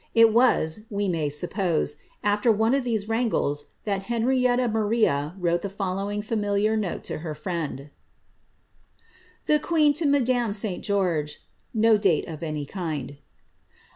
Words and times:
It 0.15 0.33
was, 0.33 0.79
we 0.89 1.07
may 1.07 1.29
suppose, 1.29 1.97
afler 2.23 2.57
one 2.57 2.73
of 2.73 2.83
these 2.83 3.07
wrangles 3.07 3.65
that 3.85 4.01
Henrietta 4.09 4.67
Maria 4.67 5.35
wrote 5.37 5.61
the 5.61 5.69
following 5.69 6.21
fiimiliar 6.23 6.75
note 6.75 7.03
to 7.03 7.19
her 7.19 7.35
friend:— 7.35 7.91
Turn 9.45 9.59
QusxH 9.59 9.93
TO 9.97 10.07
Madams 10.07 10.57
St. 10.57 10.83
Oiobsb.^ 10.83 11.35
[No 11.75 11.97
date 11.99 12.27
of 12.27 12.39
anj 12.39 12.67
kind. 12.67 13.17